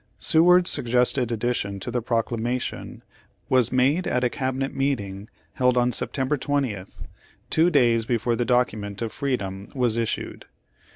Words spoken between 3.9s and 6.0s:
at a cabinet meeting held on